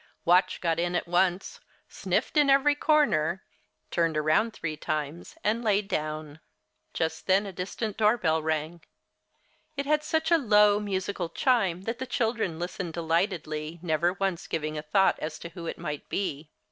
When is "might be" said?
15.77-16.49